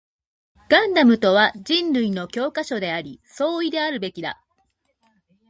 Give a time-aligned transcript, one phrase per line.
[0.67, 4.43] ガンダムとは人類の教科書であり、総意であるべきだ